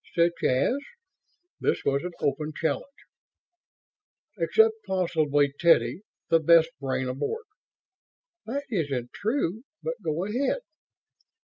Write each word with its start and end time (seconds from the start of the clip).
"Such 0.15 0.43
as?" 0.43 0.77
This 1.59 1.85
was 1.85 2.01
an 2.01 2.13
open 2.21 2.53
challenge. 2.55 2.85
"Except 4.39 4.73
possibly 4.87 5.53
Teddy, 5.59 5.99
the 6.29 6.39
best 6.39 6.71
brain 6.79 7.07
aboard." 7.07 7.45
"That 8.47 8.63
isn't 8.71 9.13
true, 9.13 9.61
but 9.83 10.01
go 10.01 10.25
ahead." 10.25 10.61